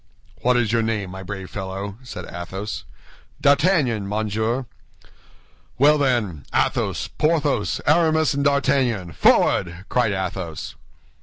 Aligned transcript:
"What 0.41 0.57
is 0.57 0.71
your 0.71 0.81
name, 0.81 1.11
my 1.11 1.21
brave 1.21 1.51
fellow?" 1.51 1.99
said 2.01 2.25
Athos. 2.25 2.85
"D'Artagnan, 3.39 4.09
monsieur." 4.09 4.65
"Well, 5.77 5.99
then, 5.99 6.43
Athos, 6.51 7.07
Porthos, 7.07 7.79
Aramis, 7.85 8.33
and 8.33 8.43
D'Artagnan, 8.43 9.11
forward!" 9.11 9.85
cried 9.89 10.11
Athos. 10.11 10.73